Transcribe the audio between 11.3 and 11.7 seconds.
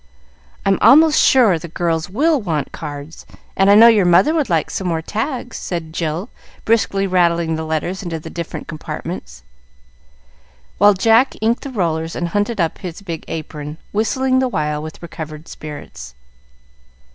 inked the